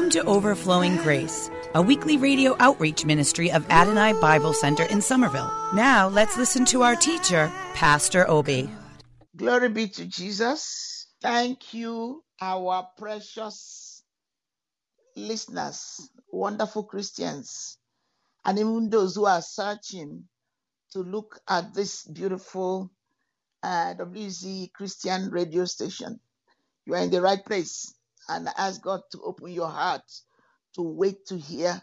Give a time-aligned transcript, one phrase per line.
[0.00, 5.52] Welcome to Overflowing Grace, a weekly radio outreach ministry of Adonai Bible Center in Somerville.
[5.74, 8.70] Now let's listen to our teacher, Pastor Obi.
[9.36, 11.06] Glory be to Jesus.
[11.20, 14.02] Thank you, our precious
[15.16, 17.76] listeners, wonderful Christians,
[18.46, 20.24] and even those who are searching
[20.92, 22.90] to look at this beautiful
[23.62, 26.18] uh, WZ Christian radio station.
[26.86, 27.92] You are in the right place,
[28.30, 30.02] and ask God to open your heart
[30.74, 31.82] to wait to hear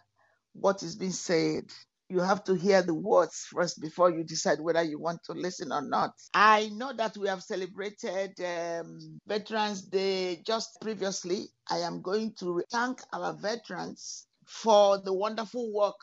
[0.53, 1.65] what is being said.
[2.09, 5.73] You have to hear the words first before you decide whether you want to listen
[5.73, 6.13] or not.
[6.33, 11.47] I know that we have celebrated um, Veterans Day just previously.
[11.69, 15.97] I am going to thank our veterans for the wonderful work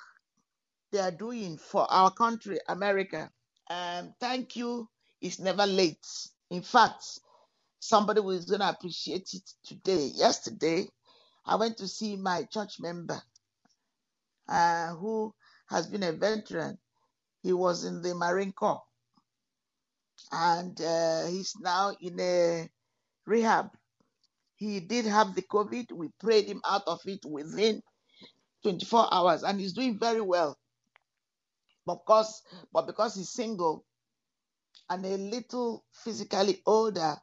[0.92, 3.31] they are doing for our country, America.
[3.70, 4.89] Um, thank you.
[5.23, 6.06] It's never late.
[6.51, 7.05] In fact,
[7.84, 10.10] somebody was going to appreciate it today.
[10.14, 10.88] Yesterday,
[11.44, 13.20] I went to see my church member
[14.48, 15.34] uh, who
[15.68, 16.78] has been a veteran.
[17.42, 18.82] He was in the Marine Corps
[20.32, 22.70] and uh, he's now in a
[23.27, 23.68] rehab.
[24.56, 25.92] He did have the COVID.
[25.92, 27.82] We prayed him out of it within
[28.62, 30.56] 24 hours and he's doing very well.
[31.86, 32.40] Because,
[32.72, 33.84] but because he's single
[34.89, 37.17] and a little physically older,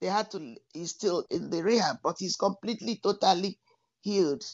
[0.00, 3.58] they had to, he's still in the rehab, but he's completely, totally
[4.02, 4.44] healed.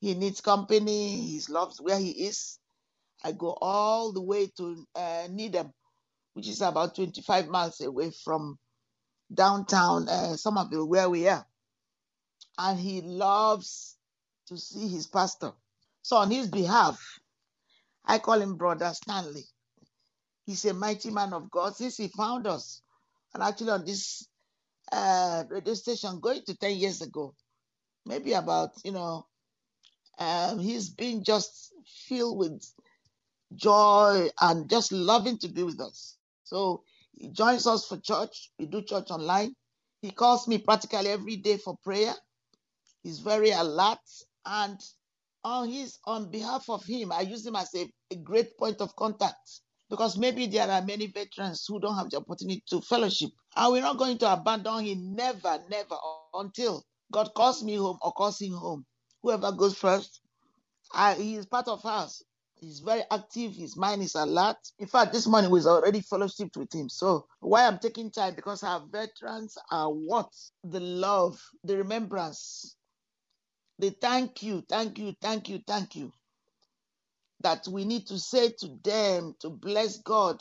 [0.00, 1.20] He needs company.
[1.20, 2.58] He loves where he is.
[3.24, 5.72] I go all the way to uh, Needham,
[6.34, 8.58] which is about 25 miles away from
[9.32, 11.46] downtown uh, Somerville, where we are.
[12.58, 13.96] And he loves
[14.48, 15.52] to see his pastor.
[16.02, 17.00] So, on his behalf,
[18.04, 19.44] I call him Brother Stanley.
[20.44, 22.82] He's a mighty man of God since he found us.
[23.32, 24.26] And actually, on this
[24.92, 27.34] uh, radio station, going to 10 years ago,
[28.06, 29.26] maybe about, you know,
[30.18, 31.72] um, he's been just
[32.08, 32.62] filled with
[33.54, 36.16] joy and just loving to be with us.
[36.44, 38.50] So he joins us for church.
[38.58, 39.54] We do church online.
[40.02, 42.14] He calls me practically every day for prayer.
[43.02, 43.98] He's very alert
[44.46, 44.78] and
[45.44, 48.94] on his on behalf of him, I use him as a, a great point of
[48.96, 49.60] contact
[49.90, 53.30] because maybe there are many veterans who don't have the opportunity to fellowship.
[53.56, 55.96] And we're not going to abandon him never, never
[56.34, 58.86] until God calls me home or calls him home.
[59.22, 60.20] Whoever goes first,
[60.94, 62.22] I, he is part of us.
[62.60, 63.54] He's very active.
[63.54, 64.56] His mind is alert.
[64.78, 66.88] In fact, this morning was already fellowshiped with him.
[66.88, 70.30] So why I'm taking time because our veterans are what
[70.64, 72.76] the love, the remembrance,
[73.78, 76.12] the thank you, thank you, thank you, thank you.
[77.40, 80.40] That we need to say to them to bless God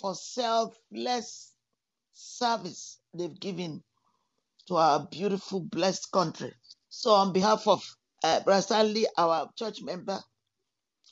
[0.00, 1.51] for selfless
[2.14, 3.82] service they've given
[4.68, 6.52] to our beautiful, blessed country.
[6.90, 7.82] So, on behalf of
[8.24, 10.20] uh, Stanley, our church member,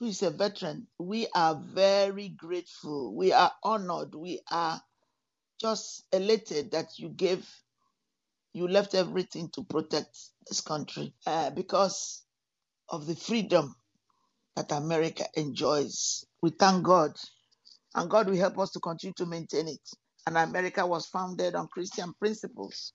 [0.01, 3.15] who is a veteran, we are very grateful.
[3.17, 4.15] We are honored.
[4.15, 4.81] We are
[5.61, 7.49] just elated that you gave,
[8.55, 10.19] you left everything to protect
[10.49, 12.25] this country uh, because
[12.91, 13.75] of the freedom
[14.57, 16.25] that America enjoys.
[16.43, 17.13] We thank God,
[17.95, 19.81] and God will help us to continue to maintain it.
[20.31, 22.95] And America was founded on Christian principles.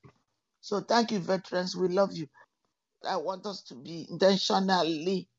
[0.62, 1.76] So, thank you, veterans.
[1.76, 2.28] We love you.
[3.08, 5.30] I want us to be intentionally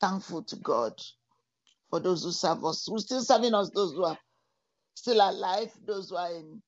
[0.00, 0.94] thankful to God
[1.90, 4.18] for those who serve us, who's still serving us, those who are
[4.96, 6.62] still alive, those who are in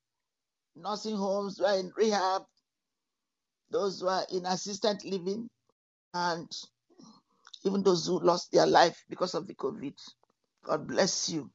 [0.77, 2.43] nursing homes, who are in rehab,
[3.71, 5.49] those who are in assisted living,
[6.15, 6.51] and
[7.65, 9.95] even those who lost their life because of the COVID.
[10.65, 11.51] God bless you.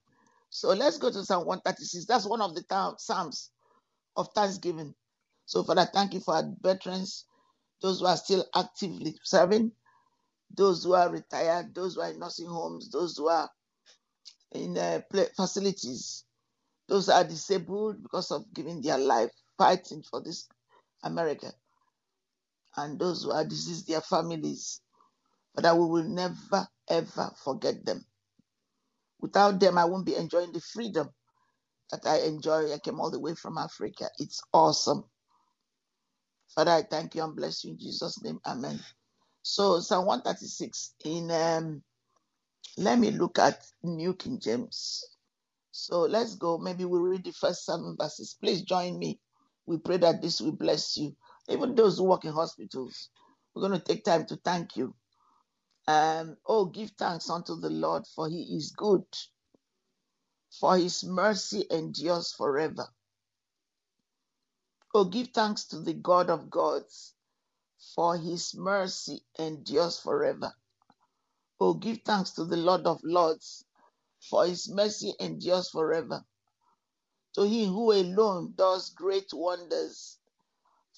[0.50, 2.06] So let's go to Psalm 136.
[2.06, 2.64] That's one of the
[3.00, 3.52] Psalms
[4.18, 4.96] of Thanksgiving.
[5.46, 7.26] So, Father, thank you for our veterans,
[7.82, 9.72] those who are still actively serving,
[10.56, 13.50] those who are retired, those who are in nursing homes, those who are
[14.54, 15.02] in uh,
[15.36, 16.26] facilities,
[16.90, 20.48] those who are disabled because of giving their life, fighting for this
[21.04, 21.48] America.
[22.78, 24.82] and those who are deceased, their families.
[25.56, 28.06] Father, we will never, ever forget them.
[29.22, 31.10] Without them, I won't be enjoying the freedom
[31.92, 32.74] that I enjoy.
[32.74, 34.10] I came all the way from Africa.
[34.20, 35.06] It's awesome.
[36.56, 38.40] Father, I thank you and bless you in Jesus' name.
[38.46, 38.80] Amen.
[39.44, 41.84] So Psalm 136 in um
[42.78, 45.04] let me look at New King James.
[45.72, 46.60] So let's go.
[46.60, 48.38] Maybe we'll read the first seven verses.
[48.42, 49.20] Please join me.
[49.68, 51.16] We pray that this will bless you.
[51.50, 53.10] Even those who work in hospitals,
[53.56, 54.96] we're going to take time to thank you.
[55.90, 59.06] Um, oh, give thanks unto the Lord, for he is good,
[60.60, 62.88] for his mercy endures forever.
[64.94, 67.16] Oh, give thanks to the God of gods,
[67.96, 70.54] for his mercy endures forever.
[71.60, 73.66] Oh, give thanks to the Lord of lords,
[74.30, 76.24] for his mercy endures forever.
[77.34, 80.20] To him who alone does great wonders,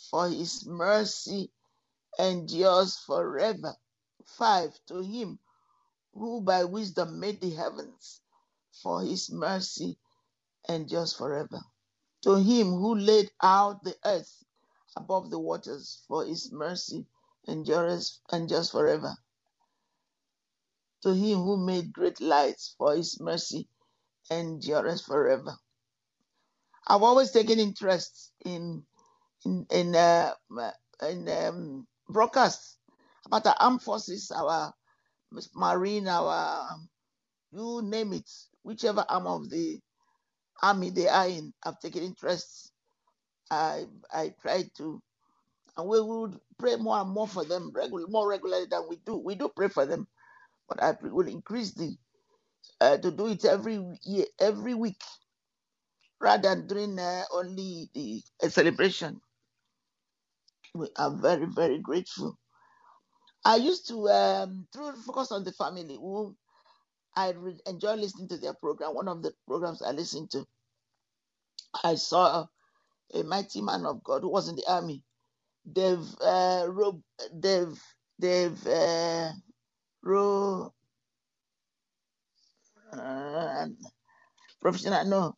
[0.09, 1.49] for his mercy
[2.19, 3.77] endures forever.
[4.27, 4.79] 5.
[4.88, 5.39] To him
[6.13, 8.21] who by wisdom made the heavens,
[8.83, 9.97] for his mercy
[10.69, 11.62] endures forever.
[12.23, 14.44] To him who laid out the earth
[14.95, 17.07] above the waters, for his mercy
[17.47, 19.15] endures, endures forever.
[21.03, 23.69] To him who made great lights, for his mercy
[24.29, 25.57] endures forever.
[26.88, 28.85] I've always taken interest in
[29.45, 30.33] in in, uh,
[31.01, 32.77] in um, broadcasts
[33.27, 34.73] about our armed forces, our
[35.56, 36.68] marine, our
[37.53, 38.29] you name it,
[38.63, 39.79] whichever arm of the
[40.63, 41.53] army they are in.
[41.65, 42.71] I've taken interest.
[43.51, 45.01] I I try to,
[45.77, 49.18] and we would pray more and more for them, regular, more regularly than we do.
[49.18, 50.07] We do pray for them,
[50.69, 51.95] but I will increase the
[52.81, 55.01] uh, to do it every year, every week,
[56.21, 59.21] rather than doing uh, only the celebration.
[60.75, 62.38] We are very very grateful.
[63.45, 65.95] I used to um, through focus on the family.
[65.95, 66.35] Who
[67.15, 68.95] I re- enjoy listening to their program.
[68.95, 70.47] One of the programs I listened to,
[71.83, 72.47] I saw
[73.13, 75.03] a mighty man of God who was in the army.
[75.71, 77.01] Dave, uh, Rob,
[77.39, 77.81] Dave,
[78.19, 79.31] Dave, uh,
[80.03, 80.73] Ro,
[82.93, 83.67] uh,
[84.61, 85.38] professional, no,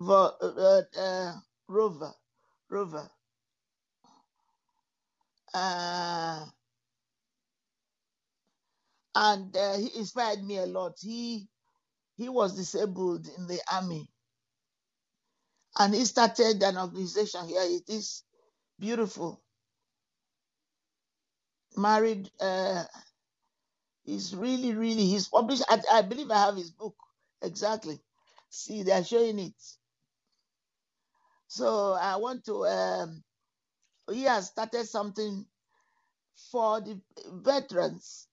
[0.00, 1.34] Vo, uh, uh,
[1.68, 2.12] Roever,
[2.70, 3.10] Roever.
[5.54, 6.46] Uh,
[9.14, 10.94] and uh, he inspired me a lot.
[11.00, 11.48] He
[12.16, 14.08] he was disabled in the army,
[15.78, 17.62] and he started an organization here.
[17.64, 18.24] It is
[18.78, 19.42] beautiful.
[21.76, 22.84] Married, uh,
[24.04, 25.06] he's really, really.
[25.06, 25.64] He's published.
[25.68, 26.96] I, I believe I have his book
[27.42, 28.00] exactly.
[28.50, 29.54] See, they are showing it.
[31.48, 32.66] So I want to.
[32.66, 33.24] Um,
[34.10, 35.46] he has started something
[36.52, 37.00] for the
[37.32, 38.28] veterans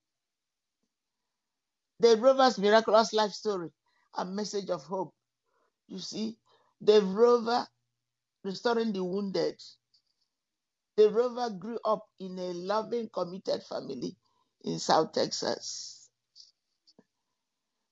[2.00, 3.72] the Roever's miraculous life story,
[4.16, 5.14] a message of hope.
[5.88, 6.38] You see,
[6.82, 7.68] the Roever
[8.44, 9.62] restoring the wounded.
[10.96, 14.16] The Rover grew up in a loving, committed family
[14.64, 16.10] in South Texas.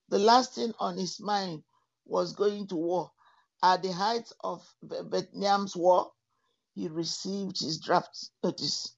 [0.09, 1.63] The last thing on his mind
[2.05, 3.11] was going to war.
[3.63, 6.11] At the height of Vietnam's war,
[6.73, 8.95] he received his draft notice,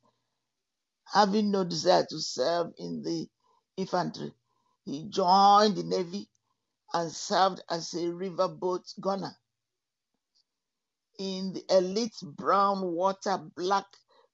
[1.05, 3.27] having no desire to serve in the
[3.77, 4.33] infantry.
[4.87, 6.29] He joined the Navy
[6.93, 9.35] and served as a riverboat gunner
[11.19, 13.85] in the elite brown water black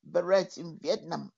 [0.03, 1.31] beret in Vietnam.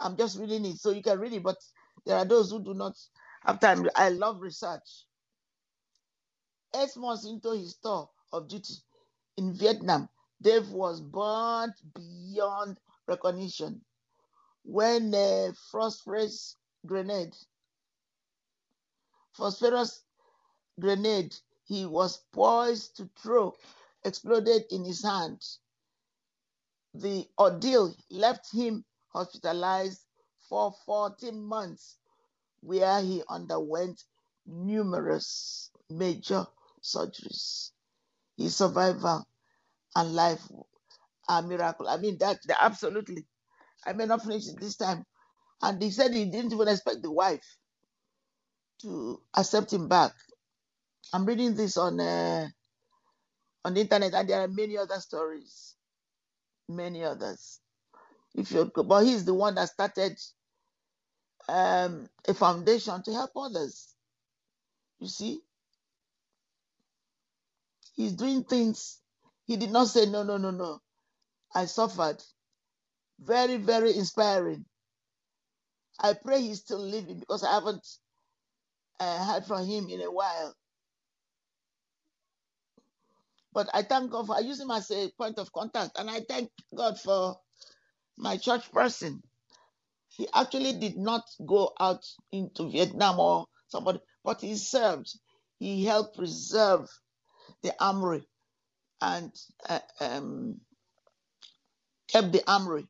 [0.00, 1.56] I'm just reading it so you can read it, but
[2.04, 2.94] there are those who do not
[3.42, 3.88] have time.
[3.96, 5.06] I love research.
[6.76, 8.74] Eight months into his tour of duty
[9.38, 10.10] in Vietnam,
[10.42, 12.76] Dave was burnt beyond
[13.08, 13.80] recognition
[14.62, 17.34] when a phosphorus grenade
[19.40, 20.02] phosphorus
[20.78, 23.54] grenade he was poised to throw
[24.04, 25.40] exploded in his hand.
[26.92, 30.02] The ordeal left him hospitalized
[30.48, 31.96] for 14 months,
[32.60, 34.04] where he underwent
[34.46, 36.46] numerous major
[36.82, 37.70] surgeries.
[38.36, 39.26] His survival
[39.96, 40.42] and life
[41.28, 41.88] are miracle.
[41.88, 43.26] I mean that, that absolutely.
[43.86, 45.06] I may not finish it this time.
[45.62, 47.56] And he said he didn't even expect the wife
[48.82, 50.12] to accept him back.
[51.12, 52.48] I'm reading this on uh,
[53.64, 55.74] on the internet, and there are many other stories,
[56.68, 57.60] many others.
[58.34, 60.18] If you but he's the one that started
[61.48, 63.94] um, a foundation to help others.
[65.00, 65.40] You see,
[67.94, 69.00] he's doing things.
[69.46, 70.80] He did not say no, no, no, no.
[71.54, 72.22] I suffered.
[73.18, 74.64] Very, very inspiring.
[75.98, 77.86] I pray he's still living because I haven't
[79.00, 80.54] uh, heard from him in a while.
[83.54, 86.20] But I thank God for I use him as a point of contact, and I
[86.28, 87.36] thank God for
[88.18, 89.22] my church person.
[90.08, 95.08] He actually did not go out into Vietnam or somebody, but he served.
[95.58, 96.88] He helped preserve
[97.62, 98.26] the armory
[99.00, 99.32] and
[99.68, 100.60] uh, um,
[102.08, 102.86] kept the armory.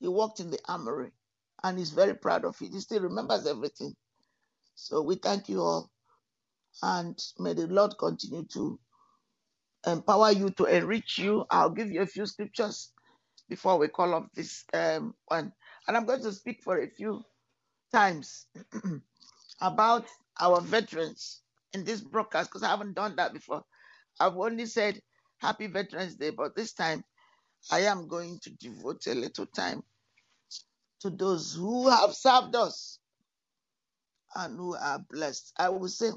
[0.00, 1.12] He worked in the armory
[1.62, 2.72] and he's very proud of it.
[2.72, 3.94] He still remembers everything.
[4.74, 5.90] So we thank you all
[6.82, 8.78] and may the Lord continue to
[9.86, 11.44] empower you to enrich you.
[11.50, 12.92] I'll give you a few scriptures
[13.48, 15.52] before we call off this um, one.
[15.88, 17.22] And I'm going to speak for a few
[17.92, 18.46] times
[19.60, 20.06] about
[20.40, 21.42] our veterans
[21.74, 23.64] in this broadcast because I haven't done that before.
[24.20, 25.00] I've only said
[25.38, 27.04] Happy Veterans Day, but this time
[27.70, 29.82] I am going to devote a little time
[31.00, 32.98] to those who have served us
[34.34, 35.52] and who are blessed.
[35.58, 36.10] I will say,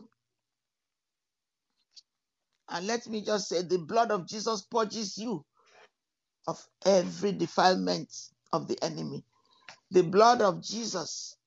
[2.70, 5.46] and let me just say, the blood of Jesus purges you
[6.48, 8.10] of every defilement
[8.54, 9.24] of the enemy.
[9.92, 11.38] The blood of Jesus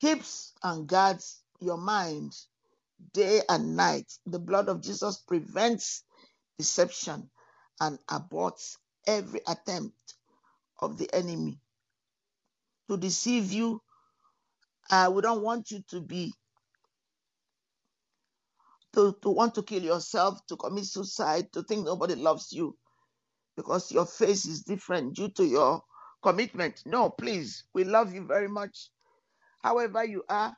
[0.00, 2.34] keeps and guards your mind
[3.12, 4.12] day and night.
[4.26, 6.04] The blood of Jesus prevents
[6.58, 7.30] deception
[7.80, 8.76] and aborts
[9.06, 10.14] every attempt
[10.80, 11.58] of the enemy
[12.90, 13.80] to deceive you.
[14.90, 16.32] Uh, we don't want you to be
[18.94, 22.76] to, to want to kill yourself, to commit suicide, to think nobody loves you
[23.56, 25.82] because your face is different due to your
[26.22, 26.82] commitment.
[26.86, 28.88] No, please, we love you very much.
[29.62, 30.56] However, you are,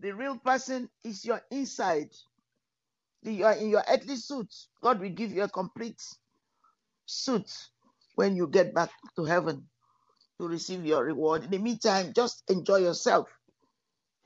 [0.00, 2.10] the real person is your inside.
[3.22, 4.52] You are in your earthly suit.
[4.82, 6.00] God will give you a complete
[7.06, 7.50] suit
[8.14, 9.68] when you get back to heaven
[10.40, 11.44] to receive your reward.
[11.44, 13.28] In the meantime, just enjoy yourself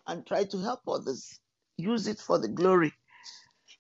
[0.07, 1.39] and try to help others.
[1.77, 2.93] Use it for the glory.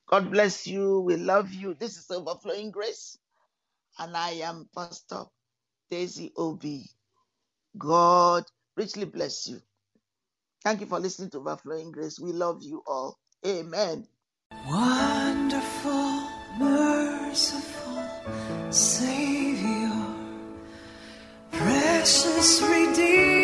[0.08, 1.00] God bless you.
[1.00, 1.74] We love you.
[1.74, 3.18] This is Overflowing Grace,
[3.98, 5.24] and I am Pastor
[5.90, 6.84] Daisy Obi.
[7.78, 8.44] God
[8.76, 9.60] richly bless you.
[10.64, 12.18] Thank you for listening to Overflowing Grace.
[12.18, 13.18] We love you all.
[13.46, 14.06] Amen.
[14.66, 16.22] Wonderful,
[16.58, 18.04] merciful
[18.70, 19.92] Savior,
[21.52, 23.43] precious Redeemer